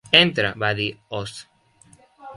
"Entra", 0.19 0.51
va 0.63 0.71
dir 0.79 0.87
Oz. 1.21 1.37